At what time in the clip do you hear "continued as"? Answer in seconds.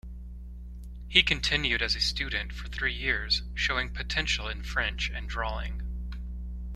1.21-1.95